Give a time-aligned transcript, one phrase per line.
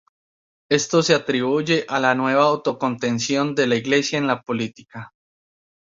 [0.71, 5.13] Esto se atribuye a la nueva auto-contención de la Iglesia en la política.